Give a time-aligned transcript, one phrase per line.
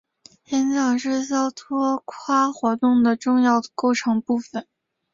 [0.45, 4.67] 演讲是肖托夸活动的重要构成部分。